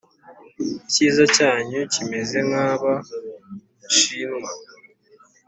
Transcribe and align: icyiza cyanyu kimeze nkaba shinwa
icyiza 0.85 1.23
cyanyu 1.35 1.79
kimeze 1.93 2.37
nkaba 2.49 2.93
shinwa 3.95 4.51